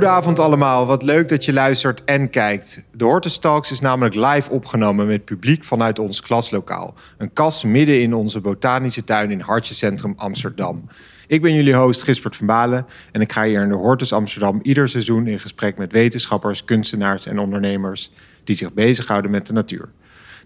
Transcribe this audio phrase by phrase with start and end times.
[0.00, 2.88] Goedenavond allemaal, wat leuk dat je luistert en kijkt.
[2.92, 6.94] De Hortus Talks is namelijk live opgenomen met publiek vanuit ons klaslokaal.
[7.18, 10.84] Een kas midden in onze botanische tuin in Hartjecentrum Amsterdam.
[11.26, 14.60] Ik ben jullie host Gispert van Balen en ik ga hier in de Hortus Amsterdam
[14.62, 18.12] ieder seizoen in gesprek met wetenschappers, kunstenaars en ondernemers
[18.44, 19.88] die zich bezighouden met de natuur.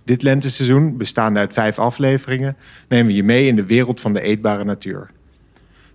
[0.04, 2.57] Dit lenteseizoen, bestaande uit vijf afleveringen,
[2.89, 5.11] nemen we je mee in de wereld van de eetbare natuur.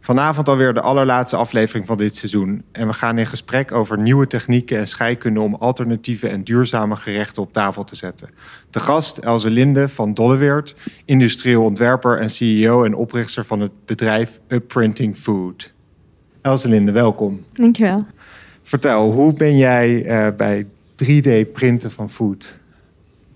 [0.10, 2.64] Vanavond alweer de allerlaatste aflevering van dit seizoen.
[2.72, 7.42] En we gaan in gesprek over nieuwe technieken en scheikunde om alternatieve en duurzame gerechten
[7.42, 8.30] op tafel te zetten.
[8.70, 14.40] Te gast Elze Linde van Dolleweert, industrieel ontwerper en CEO en oprichter van het bedrijf
[14.48, 15.74] Upprinting Food.
[16.42, 17.46] Elze Linde, welkom.
[17.54, 18.06] Dankjewel.
[18.64, 20.66] Vertel, hoe ben jij uh, bij
[21.04, 22.60] 3D-printen van food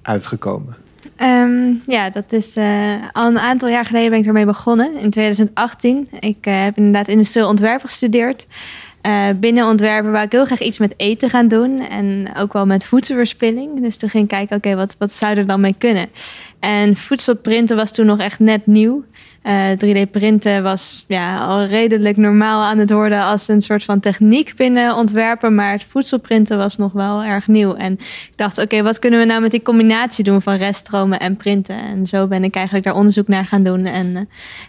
[0.02, 0.83] uitgekomen?
[1.22, 5.10] Um, ja, dat is uh, al een aantal jaar geleden ben ik ermee begonnen, in
[5.10, 6.08] 2018.
[6.20, 8.48] Ik uh, heb inderdaad industrieel ontwerpen gestudeerd.
[9.02, 11.80] Uh, binnen ontwerpen wou ik heel graag iets met eten gaan doen.
[11.80, 13.82] En ook wel met voedselverspilling.
[13.82, 16.10] Dus toen ging ik kijken, oké, wat, wat zou er dan mee kunnen?
[16.60, 19.04] En voedselprinten was toen nog echt net nieuw.
[19.78, 24.56] 3D-printen eh, was ja, al redelijk normaal aan het worden als een soort van techniek
[24.56, 25.56] binnen ontwerpen.
[25.56, 27.76] Maar het voedselprinten was nog wel erg nieuw.
[27.76, 31.38] En ik dacht, oké, wat kunnen we nou met die combinatie doen van reststromen en
[31.38, 31.78] printen?
[31.78, 33.86] En zo ben ik eigenlijk daar onderzoek naar gaan doen.
[33.86, 34.20] En uh,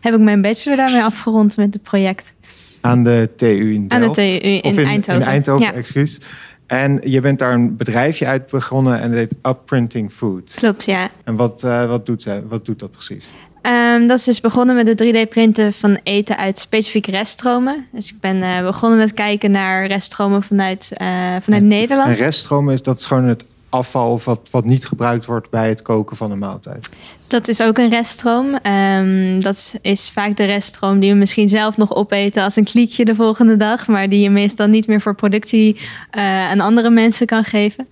[0.00, 2.32] heb ik mijn bachelor daarmee afgerond met het project.
[2.80, 4.04] Aan de TU in Delft?
[4.04, 5.22] Aan de TU in, in Eindhoven.
[5.22, 5.72] In Eindhoven, ja.
[5.72, 6.18] excuus.
[6.66, 10.54] En je bent daar een bedrijfje uit begonnen en het heet Upprinting Food.
[10.56, 11.08] Klopt, ja.
[11.24, 13.32] En wat, uh, wat, doet, ze, wat doet dat precies?
[13.66, 17.86] Um, dat is dus begonnen met de 3D-printen van eten uit specifieke reststromen.
[17.92, 21.06] Dus ik ben uh, begonnen met kijken naar reststromen vanuit, uh,
[21.40, 22.08] vanuit en, Nederland.
[22.08, 25.68] En reststromen is dat is gewoon het afval of wat, wat niet gebruikt wordt bij
[25.68, 26.88] het koken van een maaltijd?
[27.26, 28.58] Dat is ook een reststroom.
[28.66, 33.04] Um, dat is vaak de reststroom die we misschien zelf nog opeten als een kliekje
[33.04, 37.26] de volgende dag, maar die je meestal niet meer voor productie uh, aan andere mensen
[37.26, 37.88] kan geven.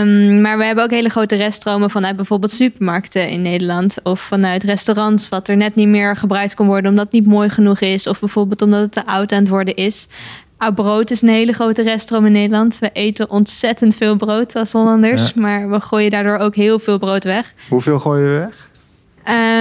[0.00, 4.64] Um, maar we hebben ook hele grote reststromen vanuit bijvoorbeeld supermarkten in Nederland of vanuit
[4.64, 8.06] restaurants, wat er net niet meer gebruikt kan worden omdat het niet mooi genoeg is
[8.06, 10.08] of bijvoorbeeld omdat het te oud aan het worden is.
[10.58, 12.78] Oud brood is een hele grote reststroom in Nederland.
[12.78, 15.40] We eten ontzettend veel brood als Hollanders, ja.
[15.40, 17.54] maar we gooien daardoor ook heel veel brood weg.
[17.68, 18.70] Hoeveel gooien we weg?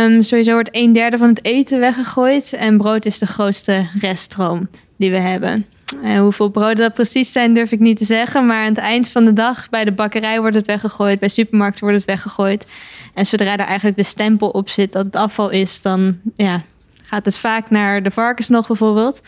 [0.05, 4.67] Um, sowieso wordt een derde van het eten weggegooid en brood is de grootste reststroom
[4.97, 5.65] die we hebben.
[6.03, 8.45] En hoeveel broden dat precies zijn, durf ik niet te zeggen.
[8.45, 11.83] Maar aan het eind van de dag bij de bakkerij wordt het weggegooid, bij supermarkten
[11.83, 12.67] wordt het weggegooid.
[13.13, 16.63] En zodra er eigenlijk de stempel op zit dat het afval is, dan ja,
[17.03, 19.21] gaat het vaak naar de varkens nog bijvoorbeeld.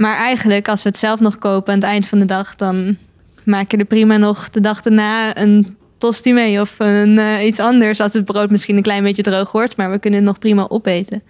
[0.00, 2.96] Maar eigenlijk, als we het zelf nog kopen aan het eind van de dag, dan
[3.44, 7.58] maak je er prima nog de dag daarna een tosti mee of een, uh, iets
[7.58, 8.00] anders.
[8.00, 10.66] Als het brood misschien een klein beetje droog wordt, maar we kunnen het nog prima
[10.68, 11.22] opeten.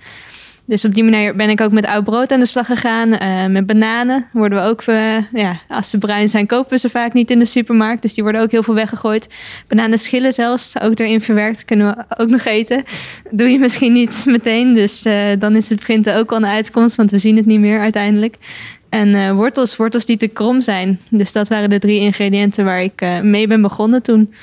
[0.71, 3.13] Dus op die manier ben ik ook met oud brood aan de slag gegaan.
[3.13, 6.91] Uh, met bananen worden we ook, uh, ja, als ze bruin zijn, kopen we ze
[6.91, 8.03] vaak niet in de supermarkt.
[8.03, 9.27] Dus die worden ook heel veel weggegooid.
[9.69, 12.83] Bananenschillen zelfs, ook erin verwerkt, kunnen we ook nog eten.
[13.31, 16.97] Doe je misschien niet meteen, dus uh, dan is het printen ook al een uitkomst,
[16.97, 18.37] want we zien het niet meer uiteindelijk.
[18.89, 21.01] En wortels, wortels die te krom zijn.
[21.09, 24.35] Dus dat waren de drie ingrediënten waar ik mee ben begonnen toen.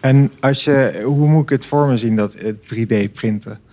[0.00, 2.36] En als je, hoe moet ik het voor me zien, dat
[2.74, 3.68] 3D-printen?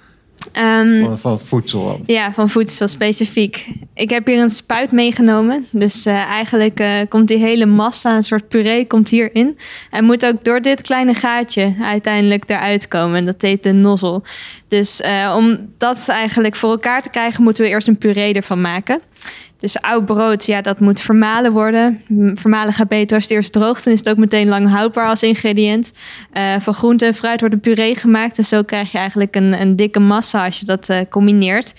[0.54, 2.02] Um, van, van, voedsel?
[2.06, 3.68] Ja, van voedsel specifiek.
[3.94, 5.68] Ik heb hier een spuit meegenomen.
[5.72, 9.58] Dus uh, eigenlijk uh, komt die hele massa, een soort puree, komt hierin.
[9.90, 13.26] En moet ook door dit kleine gaatje uiteindelijk eruit komen.
[13.26, 14.24] Dat heet de nozzel.
[14.68, 18.62] Dus uh, om dat eigenlijk voor elkaar te krijgen, moeten we eerst een puree ervan
[18.62, 19.02] maken.
[19.60, 22.02] Dus oud brood, ja, dat moet vermalen worden.
[22.34, 23.84] Vermalen gaat beter als het eerst droogt.
[23.84, 25.94] Dan is het ook meteen lang houdbaar als ingrediënt.
[26.34, 28.38] Uh, van groente en fruit wordt een puree gemaakt.
[28.38, 31.74] En zo krijg je eigenlijk een, een dikke massa als je dat uh, combineert.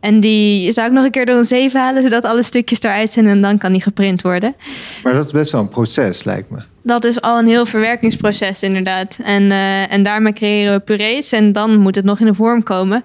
[0.00, 3.10] En die zou ik nog een keer door een zeven halen, zodat alle stukjes eruit
[3.10, 4.54] zijn en dan kan die geprint worden.
[5.02, 6.58] Maar dat is best wel een proces, lijkt me.
[6.82, 9.18] Dat is al een heel verwerkingsproces, inderdaad.
[9.22, 12.62] En, uh, en daarmee creëren we purees en dan moet het nog in de vorm
[12.62, 13.04] komen.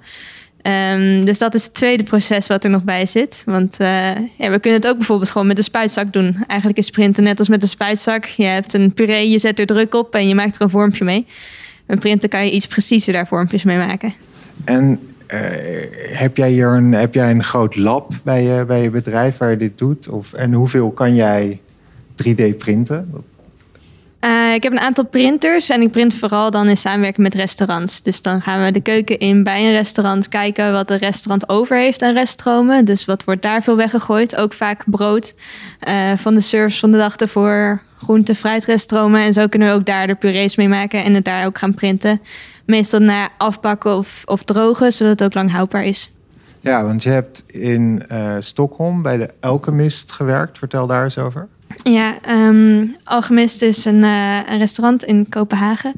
[0.67, 3.44] Um, dus dat is het tweede proces wat er nog bij zit.
[3.45, 3.88] Want uh,
[4.38, 6.44] ja, we kunnen het ook bijvoorbeeld gewoon met een spuitzak doen.
[6.47, 8.25] Eigenlijk is printen net als met een spuitzak.
[8.25, 11.06] Je hebt een puree, je zet er druk op en je maakt er een vormpje
[11.06, 11.25] mee.
[11.85, 14.13] Met printen kan je iets preciezer daar vormpjes mee maken.
[14.63, 15.00] En
[15.33, 15.39] uh,
[16.17, 19.50] heb jij hier een, heb jij een groot lab bij je, bij je bedrijf waar
[19.50, 20.09] je dit doet?
[20.09, 21.62] Of, en hoeveel kan jij
[22.23, 23.13] 3D printen?
[24.25, 28.01] Uh, ik heb een aantal printers en ik print vooral dan in samenwerking met restaurants.
[28.01, 31.77] Dus dan gaan we de keuken in bij een restaurant kijken wat een restaurant over
[31.77, 32.86] heeft aan reststromen.
[32.86, 34.36] Dus wat wordt daar veel weggegooid?
[34.36, 35.36] Ook vaak brood
[35.88, 39.22] uh, van de service van de dag ervoor, groente, fruit, reststromen.
[39.22, 41.75] En zo kunnen we ook daar de purees mee maken en het daar ook gaan
[41.75, 42.22] printen.
[42.66, 46.12] Meestal naar afbakken of, of drogen, zodat het ook lang houdbaar is.
[46.60, 50.57] Ja, want je hebt in uh, Stockholm bij de Alchemist gewerkt.
[50.57, 51.48] Vertel daar eens over.
[51.83, 55.94] Ja, ehm Alchemist is een, eh, een restaurant in Kopenhagen.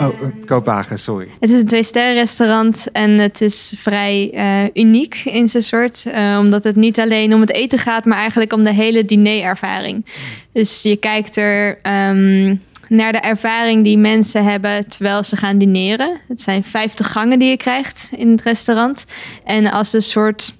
[0.00, 1.28] Oh, eh, Kopenhagen, sorry.
[1.40, 6.04] Het is een twee-sterren restaurant en het is vrij eh, uniek in zijn soort.
[6.38, 10.06] omdat het niet alleen om het eten gaat, maar eigenlijk om de hele dinerervaring.
[10.52, 12.56] Dus je kijkt er ehm,
[12.88, 16.20] naar de ervaring die mensen hebben terwijl ze gaan dineren.
[16.28, 19.04] Het zijn 50 gangen die je krijgt in het restaurant.
[19.44, 20.54] En als een soort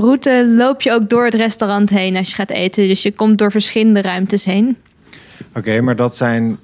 [0.00, 2.88] route loop je ook door het restaurant heen als je gaat eten.
[2.88, 4.76] Dus je komt door verschillende ruimtes heen.
[5.54, 6.58] Oké, maar dat zijn.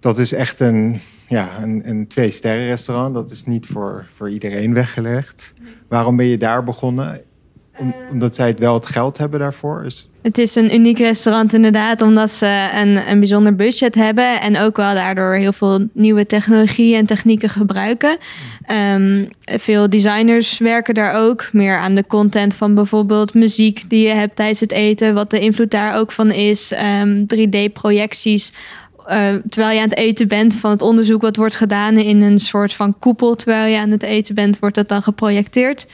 [0.00, 3.14] Dat is echt een, ja, een, een twee-sterren restaurant.
[3.14, 5.52] Dat is niet voor, voor iedereen weggelegd.
[5.88, 7.20] Waarom ben je daar begonnen?
[7.80, 9.84] Om- omdat zij het wel het geld hebben daarvoor?
[9.84, 14.58] Is, Het is een uniek restaurant inderdaad, omdat ze een, een bijzonder budget hebben en
[14.58, 18.16] ook wel daardoor heel veel nieuwe technologieën en technieken gebruiken.
[18.62, 24.14] Ehm, veel designers werken daar ook meer aan de content van bijvoorbeeld muziek die je
[24.14, 28.52] hebt tijdens het eten, wat de invloed daar ook van is, Ehm, 3D-projecties.
[29.06, 32.38] eh, terwijl je aan het eten bent van het onderzoek wat wordt gedaan in een
[32.38, 35.86] soort van koepel, terwijl je aan het eten bent, wordt dat dan geprojecteerd.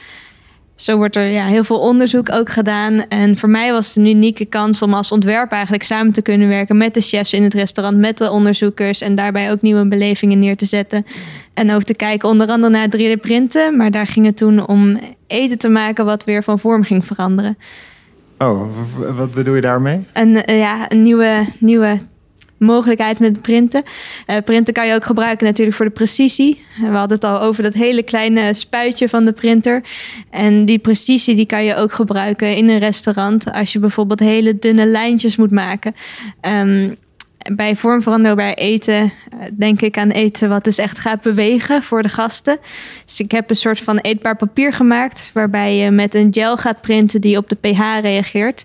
[0.77, 3.09] Zo wordt er ja, heel veel onderzoek ook gedaan.
[3.09, 6.49] En voor mij was het een unieke kans om als ontwerper eigenlijk samen te kunnen
[6.49, 10.39] werken met de chefs in het restaurant, met de onderzoekers en daarbij ook nieuwe belevingen
[10.39, 11.07] neer te zetten.
[11.55, 13.77] En ook te kijken onder andere naar 3D printen.
[13.77, 17.59] Maar daar ging het toen om eten te maken wat weer van vorm ging veranderen.
[18.39, 18.69] oh,
[19.17, 20.07] wat bedoel je daarmee?
[20.13, 21.99] Een, eh, ja, een nieuwe, nieuwe
[22.59, 23.83] mogelijkheid met printen.
[24.27, 26.65] Eh, printen kan je ook gebruiken natuurlijk voor de precisie.
[26.81, 29.83] We hadden het al over dat hele kleine spuitje van de printer.
[30.31, 33.53] En die precisie die kan je ook gebruiken in een restaurant.
[33.53, 35.95] Als je bijvoorbeeld hele dunne lijntjes moet maken.
[36.41, 36.89] Ehm,
[37.53, 39.11] bij vormveranderbaar eten eh,
[39.53, 42.59] denk ik aan eten wat dus echt gaat bewegen voor de gasten.
[43.05, 45.31] Dus ik heb een soort van eetbaar papier gemaakt...
[45.35, 48.65] waarbij je met een gel gaat printen die op de pH reageert...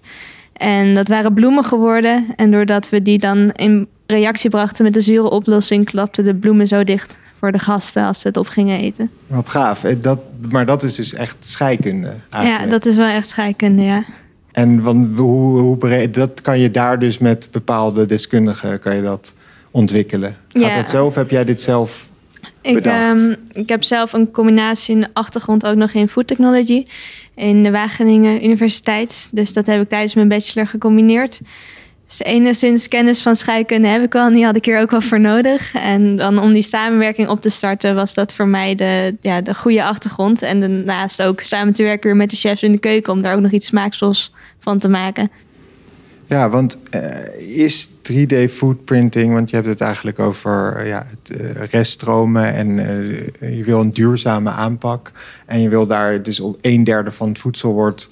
[0.61, 2.25] En dat waren bloemen geworden.
[2.35, 6.67] En doordat we die dan in reactie brachten met de zure oplossing, klapten de bloemen
[6.67, 9.09] zo dicht voor de gasten als ze het op gingen eten.
[9.27, 9.83] Wat gaaf.
[9.83, 10.19] Eh, Dat,
[10.49, 12.63] maar dat is dus echt scheikunde eigenlijk.
[12.65, 14.03] Ja, dat is wel echt scheikunde, ja.
[14.51, 19.01] En van, hoe, hoe breed, dat kan je daar dus met bepaalde deskundigen kan je
[19.01, 19.33] dat
[19.71, 20.35] ontwikkelen.
[20.47, 20.75] Gaat Ja.
[20.75, 22.09] dat zo of heb jij dit zelf
[22.61, 26.85] Ik, ehm, ik heb zelf een combinatie in de achtergrond ook nog in food technology
[27.35, 29.27] in de Wageningen Universiteit.
[29.31, 31.41] Dus dat heb ik tijdens mijn bachelor gecombineerd.
[32.07, 34.25] Dus enigszins kennis van scheikunde heb ik wel.
[34.25, 35.73] En die had ik hier ook wel voor nodig.
[35.73, 39.55] En dan om die samenwerking op te starten, was dat voor mij de, ja, de
[39.55, 40.41] goede achtergrond.
[40.41, 43.41] En daarnaast ook samen te werken met de chefs in de keuken om daar ook
[43.41, 45.31] nog iets smaakvols van te maken.
[46.31, 51.37] Ja, want eh, is 3D foodprinting, want je hebt het eigenlijk over eh, ja, het,
[51.37, 52.75] eh, reststromen en
[53.55, 55.11] je wil een duurzame aanpak.
[55.45, 58.09] En je wil daar dus op een derde van het voedsel wordt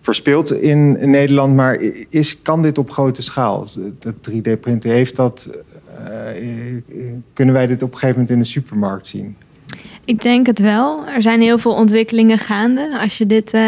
[0.00, 1.54] verspild in, Nederland.
[1.54, 3.66] Maar is, kan dit op grote schaal?
[3.98, 5.50] Dat 3D-printen heeft dat.
[7.32, 9.36] kunnen wij dit op een gegeven moment in de supermarkt zien?
[10.08, 11.06] Ik denk het wel.
[11.06, 12.98] Er zijn heel veel ontwikkelingen gaande.
[13.00, 13.62] Als je dit eh,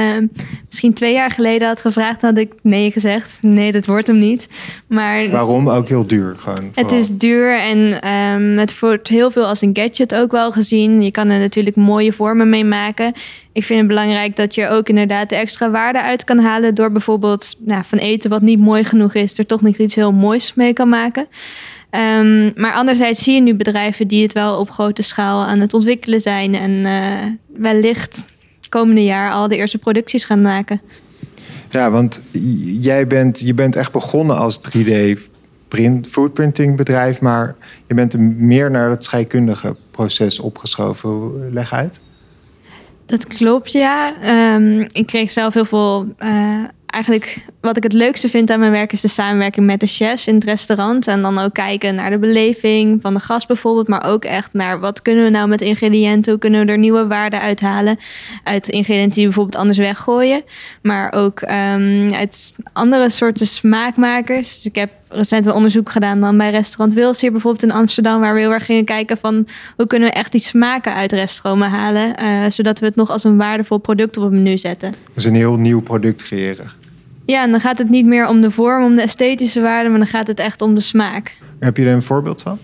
[0.66, 3.38] misschien twee jaar geleden had gevraagd, had ik nee gezegd.
[3.42, 4.48] Nee, dat wordt hem niet.
[4.86, 5.68] Maar Waarom?
[5.70, 6.70] Ook heel duur gewoon.
[6.74, 11.02] het is duur en ehm, het wordt heel veel als een gadget ook wel gezien.
[11.02, 13.12] Je kan er natuurlijk mooie vormen mee maken.
[13.52, 16.74] Ik vind het belangrijk dat je ook inderdaad de extra waarde uit kan halen...
[16.74, 19.38] door bijvoorbeeld nou, van eten wat niet mooi genoeg is...
[19.38, 21.26] er toch nog iets heel moois mee kan maken.
[21.90, 25.74] Ehm, maar anderzijds zie je nu bedrijven die het wel op grote schaal aan het
[25.74, 26.54] ontwikkelen zijn...
[26.54, 27.26] en eh,
[27.60, 28.24] wellicht
[28.68, 30.80] komende jaar al de eerste producties gaan maken.
[31.70, 32.22] Ja, want
[32.80, 35.18] jij bent, je bent echt begonnen als 3D
[35.68, 37.54] print, foodprinting bedrijf, maar
[37.86, 41.08] je bent er meer naar het scheikundige proces opgeschoven.
[41.08, 42.00] Hoe- Leg uit.
[43.06, 44.14] Dat klopt, ja.
[44.20, 46.14] Ehm, ik kreeg zelf heel veel.
[46.18, 49.86] eh, eigenlijk wat ik het leukste vind aan mijn werk is de samenwerking met de
[49.86, 51.06] chefs in het restaurant.
[51.06, 53.88] En dan ook kijken naar de beleving van de gast bijvoorbeeld.
[53.88, 56.30] Maar ook echt naar wat kunnen we nou met ingrediënten?
[56.30, 57.98] Hoe kunnen we er nieuwe waarden uithalen?
[58.44, 60.42] Uit ingrediënten die we bijvoorbeeld anders weggooien.
[60.82, 64.54] Maar ook ehm, uit andere soorten smaakmakers.
[64.54, 68.20] Dus ik heb recent een onderzoek gedaan dan bij restaurant Wils hier bijvoorbeeld in Amsterdam.
[68.20, 71.70] Waar we heel erg gingen kijken van hoe kunnen we echt die smaken uit reststromen
[71.70, 72.16] halen.
[72.16, 74.94] eh, zodat we het nog als een waardevol product op het menu zetten.
[75.14, 76.79] Dus een heel nieuw product creëren.
[77.30, 79.98] Ja, en dan gaat het niet meer om de vorm, om de esthetische waarde, maar
[79.98, 81.34] dan gaat het echt om de smaak.
[81.58, 82.58] Heb je er een voorbeeld van?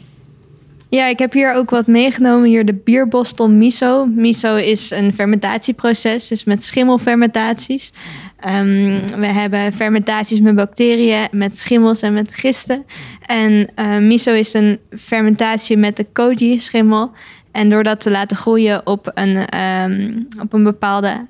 [0.89, 2.49] Ja, ik heb hier ook wat meegenomen.
[2.49, 4.07] Hier de bierbostel miso.
[4.07, 7.93] Miso is een fermentatieproces, dus met schimmelfermentaties.
[8.41, 12.85] Ehm, we hebben fermentaties met bacteriën, met schimmels en met gisten.
[13.27, 17.11] En eh, miso is een fermentatie met de koji-schimmel.
[17.53, 21.27] En door dat te laten groeien op een, ehm, op een bepaalde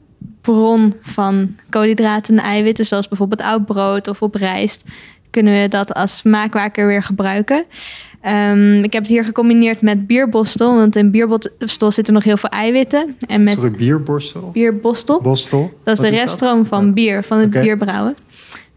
[0.53, 4.85] bron van koolhydraten en eiwitten, zoals bijvoorbeeld oud brood of op rijst,
[5.31, 7.65] kunnen we dat als maakwaker weer gebruiken.
[8.21, 12.49] Ehm, ik heb het hier gecombineerd met bierbostel, want in bierbostel zitten nog heel veel
[12.51, 13.17] eiwitten.
[13.27, 14.51] En met Sorry, bierborstel?
[14.53, 15.21] bierbostel.
[15.21, 15.73] Bostel?
[15.85, 17.61] Dat is Wat de reststroom van bier, van het Oké.
[17.61, 18.17] bierbrouwen.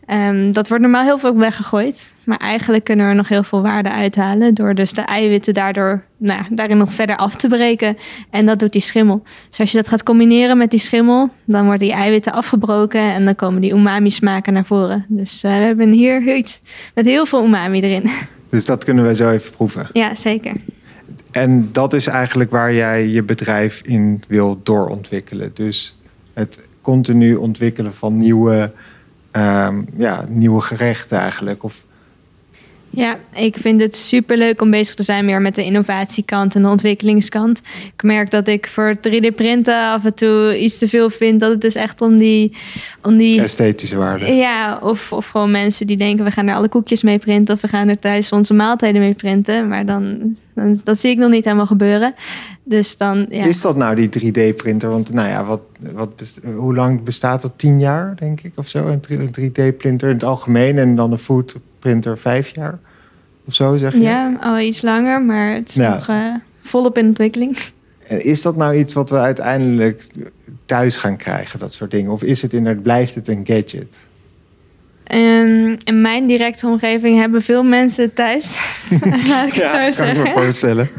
[0.10, 2.13] Ehm, dat wordt normaal heel veel weggegooid.
[2.24, 4.54] Maar eigenlijk kunnen we er nog heel veel waarde uithalen.
[4.54, 7.98] Door dus de eiwitten daardoor, nou, daarin nog verder af te breken.
[8.30, 9.22] En dat doet die schimmel.
[9.50, 13.01] Dus als je dat gaat combineren met die schimmel, dan worden die eiwitten afgebroken.
[13.01, 15.06] En dan komen die umami smaken naar voren.
[15.08, 16.62] Dus eh, we hebben hier iets
[16.96, 18.10] met heel veel umami erin.
[18.50, 19.89] Dus dat kunnen we zo even proeven.
[19.94, 20.54] ja, zeker.
[21.32, 25.51] En dat is eigenlijk waar jij je bedrijf in wil doorontwikkelen.
[25.54, 25.96] Dus
[26.34, 28.72] het continu ontwikkelen van nieuwe,
[29.32, 31.64] ehm, ja, nieuwe gerechten eigenlijk.
[31.64, 31.86] Of,
[32.91, 36.62] Ja, ik vind het super leuk om bezig te zijn meer met de innovatiekant en
[36.62, 37.62] de ontwikkelingskant.
[37.96, 41.39] Ik merk dat ik voor 3D-printen af en toe iets te veel vind.
[41.39, 42.55] Dat het dus echt om die.
[43.03, 44.34] Om die esthetische waarde.
[44.34, 47.55] ja, of, of gewoon mensen die denken: we gaan er alle koekjes mee printen.
[47.55, 49.67] Of we gaan er thuis onze maaltijden mee printen.
[49.67, 52.13] Maar dan, dan dat zie ik nog niet helemaal gebeuren.
[52.63, 53.25] Dus dan.
[53.29, 53.46] Ja.
[53.46, 54.89] Is dat nou die 3D-printer?
[54.89, 55.62] Want nou ja, wat,
[55.93, 57.53] wat hoe lang bestaat dat?
[57.55, 58.88] Tien jaar, denk ik, of zo?
[58.88, 61.17] Een 3D-printer in het algemeen en dan een
[61.80, 62.80] foodprinter vijf jaar?
[63.46, 64.00] Of zo, zeg je?
[64.00, 65.94] ja, al iets langer, maar het is Ja.
[65.94, 67.58] nog eh, volop in ontwikkeling.
[68.08, 70.04] En is dat nou iets wat we uiteindelijk
[70.66, 72.12] thuis gaan krijgen, dat soort dingen?
[72.12, 74.00] Of is het inderdaad, blijft het een gadget?
[75.04, 78.60] Ehm, in mijn directe omgeving hebben veel mensen thuis.
[79.28, 80.24] Laat ik het zo kan ik zeggen.
[80.24, 80.90] me voorstellen.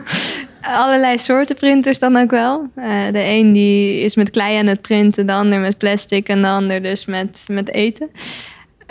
[0.63, 2.69] Allerlei soorten printers dan ook wel.
[2.75, 6.43] Eh, de een die is met klei aan het printen, de ander met plastic en
[6.43, 8.11] de ander dus met, met eten.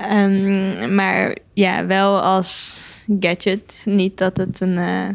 [0.08, 2.84] Ehm, maar ja, wel als
[3.20, 3.82] gadget.
[3.86, 5.08] Niet dat het een eh,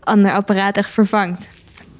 [0.00, 1.48] ander apparaat echt vervangt.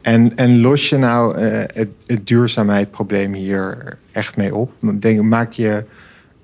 [0.00, 4.72] En, en los je nou eh, het, het duurzaamheidsprobleem hier echt mee op?
[4.98, 5.84] Denk, maak je,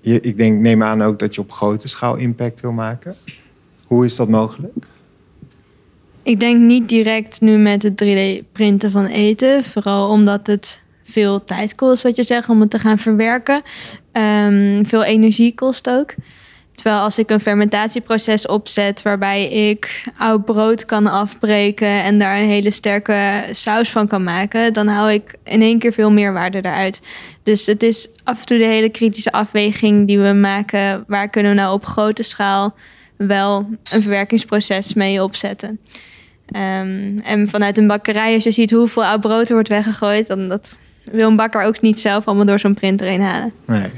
[0.00, 3.14] je, ik denk, neem aan ook dat je op grote schaal impact wil maken.
[3.84, 4.86] Hoe is dat mogelijk?
[6.22, 9.64] Ik denk niet direct nu met het 3D-printen van eten.
[9.64, 13.62] Vooral omdat het veel tijd kost, wat je zegt, om het te gaan verwerken.
[14.12, 16.14] Ehm, veel energie kost ook.
[16.80, 22.48] Terwijl als ik een fermentatieproces opzet waarbij ik oud brood kan afbreken en daar een
[22.48, 26.58] hele sterke saus van kan maken, dan hou ik in één keer veel meer waarde
[26.58, 27.00] eruit.
[27.42, 31.04] Dus het is af en toe de hele kritische afweging die we maken.
[31.06, 32.74] Waar kunnen we nou op grote schaal
[33.16, 35.80] wel een verwerkingsproces mee opzetten?
[36.46, 40.48] Ehm, en vanuit een bakkerij, als je ziet hoeveel oud brood er wordt weggegooid, dan
[40.48, 43.52] dat wil een bakker ook niet zelf allemaal door zo'n printer heen halen.
[43.64, 43.90] Nee.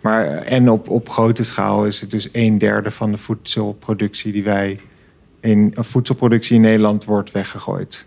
[0.00, 4.32] Maar, eh, en op, op grote schaal is het dus een derde van de voedselproductie
[4.32, 4.80] die wij
[5.40, 8.06] in of voedselproductie in Nederland wordt weggegooid.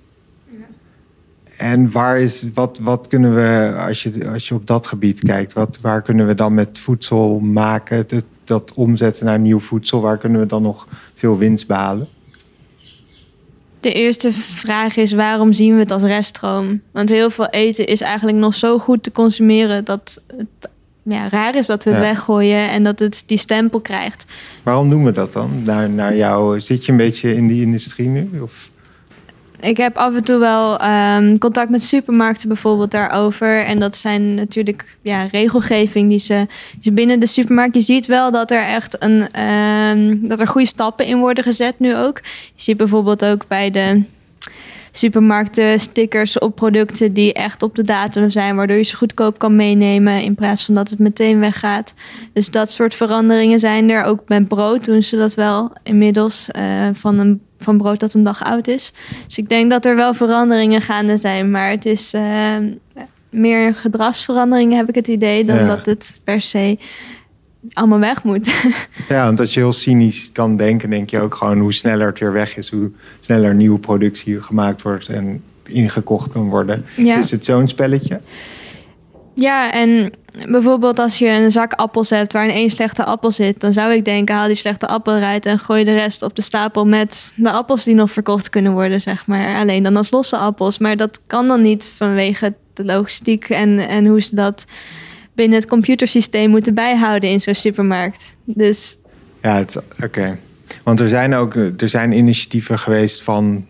[1.57, 5.53] En waar is, wat, wat kunnen we, als je, als je op dat gebied kijkt,
[5.53, 10.17] wat, waar kunnen we dan met voedsel maken, dat, dat omzetten naar nieuw voedsel, waar
[10.17, 12.07] kunnen we dan nog veel winst behalen?
[13.81, 16.81] De eerste vraag is waarom zien we het als reststroom?
[16.91, 20.69] Want heel veel eten is eigenlijk nog zo goed te consumeren dat het
[21.03, 22.05] ja, raar is dat we het Ja.
[22.05, 24.25] weggooien en dat het die stempel krijgt.
[24.63, 25.63] Waarom doen we dat dan?
[25.63, 28.29] Naar, naar jou, zit je een beetje in die industrie nu?
[28.41, 28.69] Of?
[29.61, 33.65] Ik heb af en toe wel ehm, contact met supermarkten bijvoorbeeld daarover.
[33.65, 36.47] En dat zijn natuurlijk ja, regelgeving die ze,
[36.79, 37.75] die binnen de supermarkt.
[37.75, 41.79] Je ziet wel dat er echt een, ehm, dat er goede stappen in worden gezet
[41.79, 42.19] nu ook.
[42.55, 44.03] Je ziet bijvoorbeeld ook bij de
[44.91, 49.55] supermarkten stickers op producten die echt op de datum zijn, waardoor je ze goedkoop kan
[49.55, 51.93] meenemen in plaats van dat het meteen weggaat.
[52.33, 54.03] Dus dat soort veranderingen zijn er.
[54.03, 58.23] Ook met brood doen ze dat wel inmiddels eh, van een van brood dat een
[58.23, 58.93] dag oud is.
[59.25, 62.55] Dus ik denk dat er wel veranderingen gaande zijn, maar het is eh,
[63.29, 65.67] meer gedragsveranderingen heb ik het idee dan Ja.
[65.67, 66.77] dat het per se
[67.73, 68.51] allemaal weg moet.
[69.09, 72.19] Ja, want als je heel cynisch kan denken, denk je ook gewoon hoe sneller het
[72.19, 76.85] weer weg is, hoe sneller nieuwe productie gemaakt wordt en ingekocht kan worden.
[76.95, 77.17] Ja.
[77.17, 78.19] Is het zo'n spelletje?
[79.33, 80.11] Ja, en
[80.49, 84.05] bijvoorbeeld als je een zak appels hebt waarin één slechte appel zit, dan zou ik
[84.05, 87.51] denken: haal die slechte appel eruit en gooi de rest op de stapel met de
[87.51, 89.55] appels die nog verkocht kunnen worden, zeg maar.
[89.55, 90.77] Alleen dan als losse appels.
[90.77, 94.65] Maar dat kan dan niet vanwege de logistiek en, en hoe ze dat
[95.33, 98.37] binnen het computersysteem moeten bijhouden in zo'n supermarkt.
[98.43, 98.97] Dus
[99.41, 99.65] Ja,
[100.03, 100.37] oké.
[100.83, 103.65] Want er zijn ook er zijn initiatieven geweest van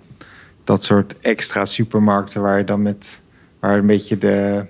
[0.64, 3.22] dat soort extra supermarkten waar je dan met
[3.60, 4.66] waar een beetje de,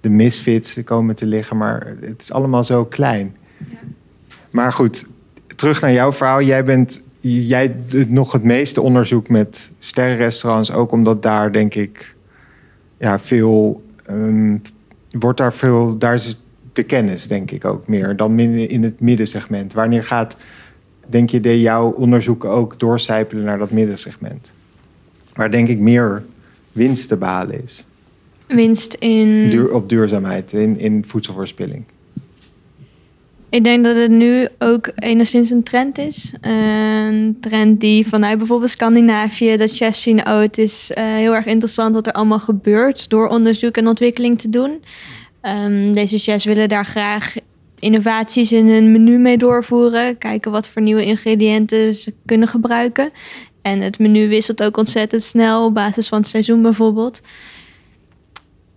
[0.00, 3.36] de misfits komen te liggen, maar het is allemaal zo klein.
[4.50, 5.06] Maar goed,
[5.56, 6.42] terug naar jouw verhaal.
[6.42, 12.14] Jij bent jij doet nog het meeste onderzoek met sterrenrestaurants, ook omdat daar denk ik
[12.98, 14.56] ja, veel ehm,
[15.18, 16.40] wordt daar veel, daar is
[16.72, 19.72] de kennis denk ik ook meer dan in het middensegment.
[19.72, 20.36] Wanneer gaat,
[21.06, 24.52] denk je, de jouw onderzoeken ook doorcijpelen naar dat middensegment?
[25.34, 26.24] Waar denk ik meer
[26.72, 27.86] winst te behalen is.
[28.46, 29.50] Winst in...
[29.50, 31.84] Duur, op duurzaamheid, in, in voedselverspilling.
[33.52, 36.34] Ik denk dat het nu ook enigszins een trend is.
[36.40, 41.46] Een trend die vanuit bijvoorbeeld Scandinavië, dat chefs zien, oh, het is uh, heel erg
[41.46, 44.82] interessant wat er allemaal gebeurt door onderzoek en ontwikkeling te doen.
[45.42, 47.34] Um, deze chefs willen daar graag
[47.78, 50.18] innovaties in hun menu mee doorvoeren.
[50.18, 53.10] Kijken wat voor nieuwe ingrediënten ze kunnen gebruiken.
[53.62, 57.20] En het menu wisselt ook ontzettend snel op basis van het seizoen bijvoorbeeld.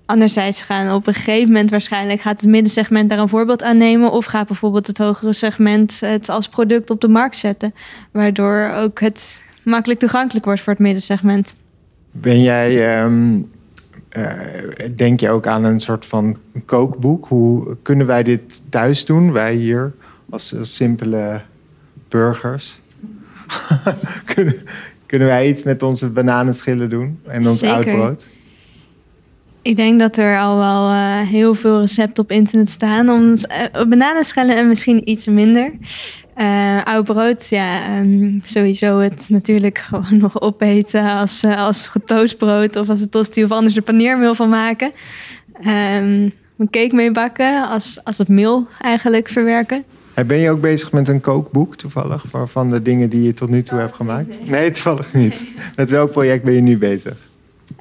[0.05, 4.11] Anderzijds gaan op een gegeven moment waarschijnlijk gaat het middensegment daar een voorbeeld aan nemen.
[4.11, 7.73] Of gaat bijvoorbeeld het hogere segment het als product op de markt zetten.
[8.11, 11.55] Waardoor ook het makkelijk toegankelijk wordt voor het middensegment.
[12.11, 13.39] Ben jij, ehm,
[14.09, 14.31] eh,
[14.95, 17.25] denk je ook aan een soort van kookboek?
[17.27, 19.93] Hoe kunnen wij dit thuis doen, wij hier,
[20.29, 21.41] als, simpele
[22.09, 22.79] burgers?
[24.33, 24.55] kunnen,
[25.05, 27.75] kunnen wij iets met onze bananenschillen doen en ons Zeker.
[27.75, 28.27] oud brood?
[29.65, 33.09] Ik denk dat er al wel uh, heel veel recepten op internet staan.
[33.09, 35.71] Om uh, bananenschillen en misschien iets minder.
[36.37, 42.89] Uh, oud brood, ja, um, sowieso het natuurlijk gewoon nog opeten als, als getoastbrood of
[42.89, 44.91] als een tosti of anders de paneermeel van maken.
[45.57, 49.83] Um, een cake mee bakken als, als het meel eigenlijk verwerken.
[50.25, 52.25] Ben je ook bezig met een kookboek toevallig?
[52.45, 54.39] Van de dingen die je tot nu toe hebt gemaakt?
[54.39, 55.45] Nee, nee toevallig niet.
[55.75, 57.17] Met welk project ben je nu bezig?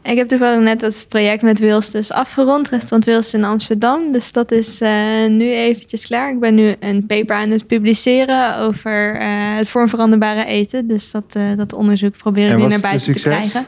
[0.02, 2.68] Ik heb toevallig net dat project met Wils dus afgerond.
[2.68, 4.12] Restaurant Wils in Amsterdam.
[4.12, 4.90] Dus dat is uh,
[5.28, 6.30] nu eventjes klaar.
[6.30, 9.20] Ik ben nu een paper aan het publiceren over uh,
[9.56, 10.88] het vormveranderbare eten.
[10.88, 13.66] Dus dat, uh, dat onderzoek probeer ik nu naar buiten te krijgen.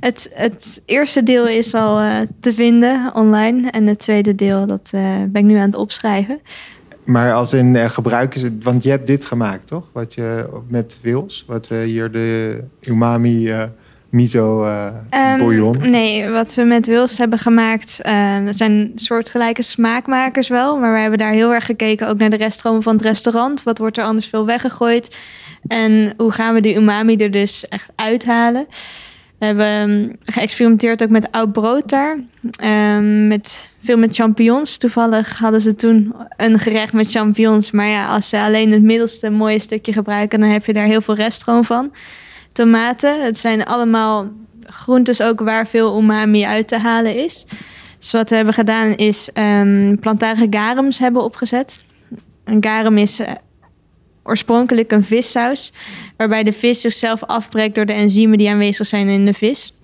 [0.00, 3.70] Het, het eerste deel is al te vinden online.
[3.70, 6.40] En het tweede deel dat, ben ik nu aan het opschrijven.
[7.04, 9.88] Maar als in uh, gebruiken ze, want je hebt dit gemaakt, toch?
[9.92, 13.52] Wat je met Wils, wat we hier de umami
[14.12, 15.90] miso uh, um, bouillon.
[15.90, 18.00] Nee, wat we met Wils hebben gemaakt,
[18.44, 22.36] dat zijn soortgelijke smaakmakers wel, maar we hebben daar heel erg gekeken ook naar de
[22.36, 23.62] reststromen van het restaurant.
[23.62, 25.18] Wat wordt er anders veel weggegooid?
[25.66, 28.66] En hoe gaan we de umami er dus echt uithalen?
[29.38, 32.16] We hebben geëxperimenteerd ook met oud brood daar.
[32.96, 34.76] Um, met, veel met champignons.
[34.76, 37.70] Toevallig hadden ze toen een gerecht met champignons.
[37.70, 41.00] Maar ja, als ze alleen het middelste mooie stukje gebruiken, dan heb je daar heel
[41.00, 41.92] veel reststroom van.
[42.52, 44.30] Tomaten, het zijn allemaal
[44.66, 47.46] groentes ook waar veel umami uit te halen is.
[47.98, 51.80] Dus wat we hebben gedaan is um, plantaardige garums hebben opgezet.
[52.44, 53.30] Een garum is uh,
[54.22, 55.72] oorspronkelijk een vissaus,
[56.16, 59.74] waarbij de vis zichzelf afbreekt door de enzymen die aanwezig zijn in de vis.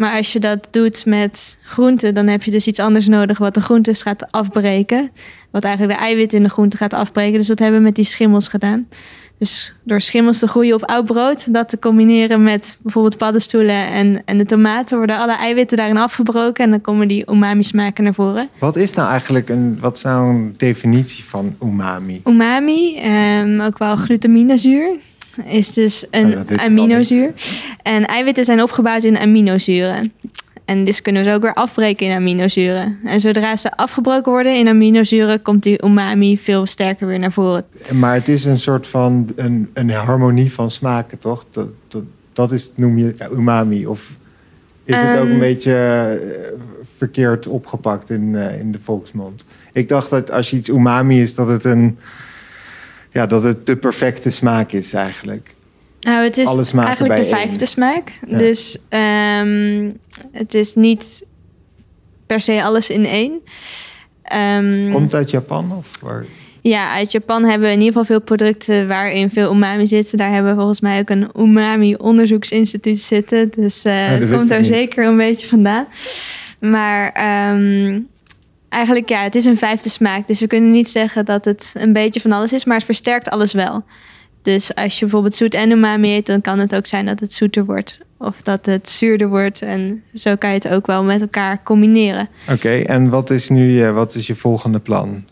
[0.00, 3.54] Maar als je dat doet met groenten, dan heb je dus iets anders nodig wat
[3.54, 5.10] de groentes gaat afbreken.
[5.50, 7.38] Wat eigenlijk de eiwitten in de groente gaat afbreken.
[7.38, 8.88] Dus dat hebben we met die schimmels gedaan.
[9.38, 14.22] Dus door schimmels te groeien op oud brood, dat te combineren met bijvoorbeeld paddenstoelen en,
[14.24, 18.14] en de tomaten, worden alle eiwitten daarin afgebroken en dan komen die umami smaken naar
[18.14, 18.48] voren.
[18.58, 22.20] Wat is nou eigenlijk een, wat is nou een definitie van umami?
[22.26, 23.00] Umami,
[23.40, 24.96] um, ook wel glutaminezuur,
[25.44, 27.32] is dus een oh, aminozuur.
[27.82, 30.12] En eiwitten zijn opgebouwd in aminozuren.
[30.64, 32.98] En dus kunnen we ze ook weer afbreken in aminozuren.
[33.04, 37.64] En zodra ze afgebroken worden in aminozuren, komt die umami veel sterker weer naar voren.
[37.92, 41.44] Maar het is een soort van een, een harmonie van smaken, toch?
[41.50, 43.86] Dat, dat, dat is, noem je umami.
[43.86, 44.10] Of
[44.84, 45.72] is het ook een beetje
[46.22, 46.60] uh,
[46.96, 49.44] verkeerd opgepakt in, uh, in de volksmond?
[49.72, 51.98] Ik dacht dat als je iets umami is, dat het een
[53.10, 55.54] ja, dat het de perfecte smaak is eigenlijk.
[56.00, 58.12] Nou, het is eigenlijk de vijfde smaak.
[58.26, 58.38] Ja.
[58.38, 59.98] Dus um,
[60.32, 61.24] het is niet
[62.26, 63.40] per se alles in één.
[64.56, 66.24] Um, Komt het uit Japan of waar?
[66.62, 70.18] Ja, uit Japan hebben we in ieder geval veel producten waarin veel umami zit.
[70.18, 73.50] Daar hebben we volgens mij ook een umami onderzoeksinstituut zitten.
[73.50, 75.86] Dus uh, ja, dat komt daar zeker een beetje vandaan.
[76.58, 77.06] Maar
[77.54, 78.08] um,
[78.70, 80.26] eigenlijk ja, het is een vijfde smaak.
[80.26, 83.28] Dus we kunnen niet zeggen dat het een beetje van alles is, maar het versterkt
[83.28, 83.84] alles wel.
[84.42, 87.32] Dus als je bijvoorbeeld zoet en umami eet, dan kan het ook zijn dat het
[87.32, 87.98] zoeter wordt.
[88.18, 89.62] Of dat het zuurder wordt.
[89.62, 92.28] En zo kan je het ook wel met elkaar combineren.
[92.50, 95.24] Oké, en wat is nu wat is je volgende plan?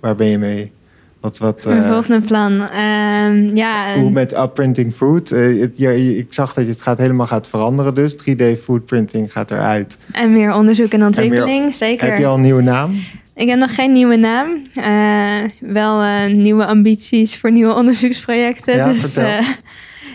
[0.00, 0.72] Waar ben je mee?
[1.20, 2.52] Wat, wat, Mijn uh, volgende plan.
[2.52, 5.30] Um, ja, hoe met upprinting food?
[5.30, 8.16] Uh, het, ja, ik zag dat je het gaat helemaal gaat veranderen dus.
[8.16, 9.98] 3D foodprinting gaat eruit.
[10.12, 12.08] En meer onderzoek en ontwikkeling, en meer, zeker.
[12.08, 12.94] Heb je al een nieuwe naam?
[13.34, 14.48] Ik heb nog geen nieuwe naam.
[14.78, 18.76] Uh, wel nieuwe ambities voor nieuwe onderzoeksprojecten.
[18.76, 19.16] Ja, dus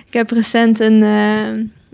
[0.07, 1.03] ik heb recent een,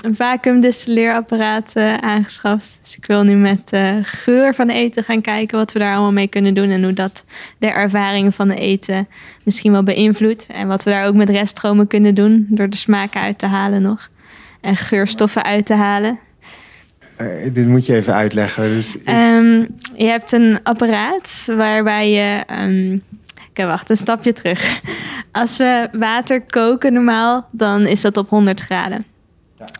[0.03, 2.77] een vacuümdistilleerapparaat uh, aangeschaft.
[2.81, 6.11] Dus ik wil nu met uh, geur van eten gaan kijken wat we daar allemaal
[6.11, 6.69] mee kunnen doen.
[6.69, 7.25] En hoe dat
[7.57, 9.07] de ervaring van het eten
[9.43, 10.45] misschien wel beïnvloedt.
[10.45, 12.47] En wat we daar ook met reststromen kunnen doen.
[12.49, 14.09] Door de smaken uit te halen nog.
[14.61, 16.19] En geurstoffen uit te halen.
[17.21, 18.63] Uh, dit moet je even uitleggen.
[18.63, 22.43] Dus um, je hebt een apparaat waarbij je.
[22.63, 23.01] Um,
[23.49, 24.81] Oké, wacht, een stapje terug.
[25.31, 29.05] Als we water koken normaal, dan is dat op 100 graden.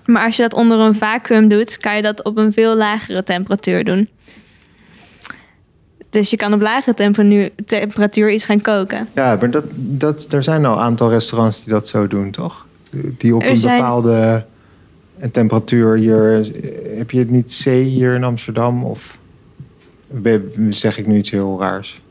[0.05, 3.23] Maar als je dat onder een vacuüm doet, kan je dat op een veel lagere
[3.23, 4.09] temperatuur doen.
[6.09, 6.93] Dus je kan op lagere
[7.65, 9.07] temperatuur iets gaan koken.
[9.15, 12.65] Ja, maar dat, dat, er zijn al een aantal restaurants die dat zo doen, toch?
[12.91, 14.45] Die op een bepaalde
[15.31, 16.49] temperatuur hier.
[16.97, 18.83] Heb je het niet C hier in Amsterdam?
[18.83, 19.17] Of
[20.69, 22.01] zeg ik nu iets heel raars?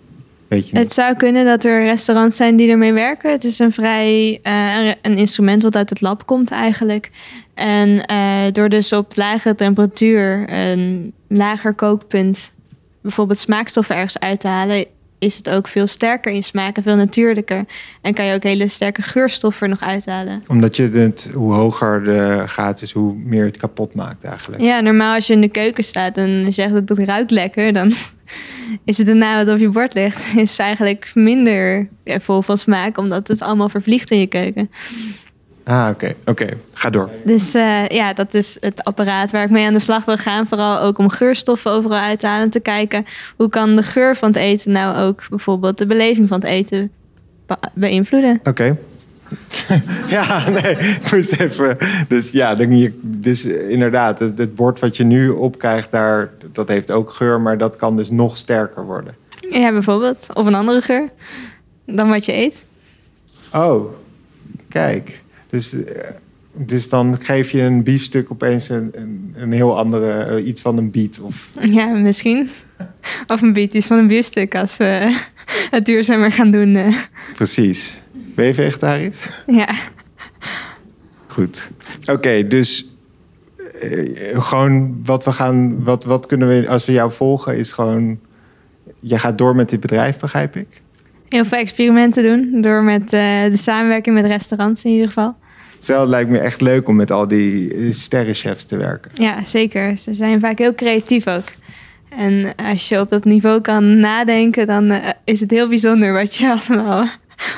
[0.48, 3.30] Weet je het zou kunnen dat er restaurants zijn die ermee werken.
[3.30, 7.10] Het is een vrij uh, een instrument wat uit het lab komt eigenlijk.
[7.54, 12.54] En uh, door dus op lage temperatuur een lager kookpunt
[13.02, 14.86] bijvoorbeeld smaakstoffen ergens uit te halen,
[15.18, 17.64] is het ook veel sterker in smaak en veel natuurlijker.
[18.02, 20.42] En kan je ook hele sterke geurstoffen nog uithalen.
[20.46, 24.62] Omdat je het, hoe hoger de gaat is, hoe meer het kapot maakt eigenlijk.
[24.62, 27.92] Ja, normaal als je in de keuken staat en zegt dat het ruikt lekker, dan
[28.84, 33.28] is het daarna wat op je bord ligt, is eigenlijk minder vol van smaak, omdat
[33.28, 34.70] het allemaal vervliegt in je keuken.
[35.68, 36.14] Ah, oké.
[36.24, 37.10] Oké, ga door.
[37.24, 40.46] Dus uh, ja, dat is het apparaat waar ik mee aan de slag wil gaan.
[40.46, 42.44] Vooral ook om geurstoffen overal uit te halen.
[42.44, 43.04] En te kijken
[43.36, 46.90] hoe kan de geur van het eten nou ook bijvoorbeeld de beleving van het eten
[47.74, 48.40] beïnvloeden.
[48.44, 48.78] Oké.
[50.08, 51.76] ja, nee, ik moest even.
[52.08, 56.90] Dus ja, dan dus inderdaad, het, het, bord wat je nu opkrijgt, daar, dat heeft
[56.90, 59.14] ook geur, maar dat kan dus nog sterker worden.
[59.50, 60.28] Ja, bijvoorbeeld.
[60.34, 61.08] Of een andere geur
[61.84, 62.64] dan wat je eet.
[63.52, 63.92] Oh,
[64.68, 65.22] kijk.
[65.50, 65.74] Dus,
[66.52, 70.76] dus dan geef je een biefstuk opeens een, een, een heel andere, eh, iets van
[70.78, 71.20] een biet.
[71.20, 71.50] Of...
[71.60, 72.48] Ja, misschien.
[73.26, 75.18] Of een biet iets van een biefstuk als we
[75.70, 76.76] het duurzamer gaan doen.
[76.76, 76.96] Eh.
[77.34, 78.00] Precies.
[78.12, 79.18] Ben je vegetarisch?
[79.46, 79.74] Ja.
[81.26, 81.70] Goed.
[82.06, 82.87] Oké, dus
[84.32, 88.18] gewoon wat we gaan, wat, wat kunnen we, als we jou volgen, is gewoon,
[89.00, 90.82] je gaat door met dit bedrijf, begrijp ik?
[91.28, 92.62] heel veel experimenten doen.
[92.62, 93.10] Door met uh,
[93.44, 95.34] de samenwerking met restaurants in ieder geval.
[95.78, 99.10] Zo, het lijkt me echt leuk om met al die eh, sterrenchefs te werken.
[99.14, 99.98] Ja, zeker.
[99.98, 101.44] Ze zijn vaak heel creatief ook.
[102.08, 106.34] En als je op dat niveau kan nadenken, dan uh, is het heel bijzonder wat
[106.34, 107.06] je allemaal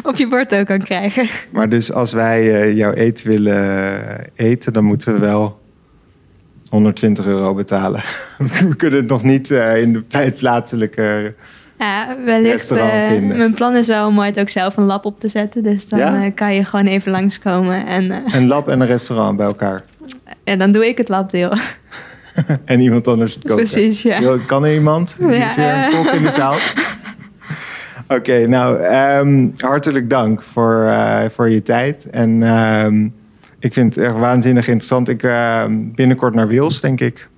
[0.02, 1.26] op je bord ook kan krijgen.
[1.50, 4.02] Maar dus als wij uh, jouw eten willen
[4.35, 5.60] eten, dan moeten we wel
[6.70, 8.02] 120 euro betalen.
[8.68, 11.35] we kunnen het nog niet in de, bij het plaatselijke
[11.80, 12.72] ja, wellicht.
[12.72, 12.78] Uh,
[13.37, 15.62] mijn plan is wel om ooit ook zelf een lab op te zetten.
[15.62, 16.24] Dus dan ja?
[16.24, 17.87] uh, kan je gewoon even langskomen.
[17.87, 19.83] En, uh, een lab en een restaurant bij elkaar?
[20.44, 21.52] Ja, dan doe ik het labdeel.
[22.64, 23.56] en iemand anders het koken?
[23.56, 24.38] Precies, ja.
[24.46, 25.16] Kan er iemand?
[25.18, 25.46] Ja.
[25.46, 26.54] Is er een kok in de zaal?
[28.09, 28.85] Oké, okay, nou,
[29.18, 30.94] um, hartelijk dank voor,
[31.28, 32.11] voor je tijd.
[32.11, 33.14] En um,
[33.61, 35.09] ik vind het echt waanzinnig interessant.
[35.09, 35.20] Ik
[35.94, 37.29] binnenkort naar Wils, denk ik.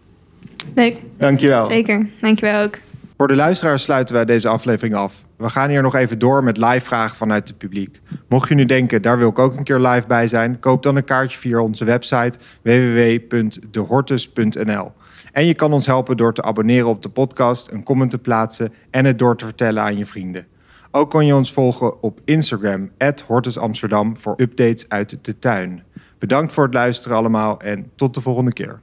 [0.75, 0.97] Leuk.
[1.19, 1.65] Dankjewel.
[1.65, 2.79] Zeker, dankjewel ook.
[3.17, 5.25] Voor de luisteraars sluiten wij deze aflevering af.
[5.37, 8.01] We gaan hier nog even door met live vragen vanuit het publiek.
[8.29, 10.97] Mocht je nu denken, daar wil ik ook een keer live bij zijn, koop dan
[10.97, 14.93] een kaartje via onze website www.dehortus.nl.
[15.33, 18.73] En je kan ons helpen door te abonneren op de podcast, een comment te plaatsen
[18.91, 20.47] en het door te vertellen aan je vrienden.
[20.91, 22.91] Ook kan je ons volgen op Instagram,
[23.27, 25.83] @hortusamsterdam voor updates uit de tuin.
[26.23, 28.81] Bedankt voor het luisteren allemaal en tot de volgende keer.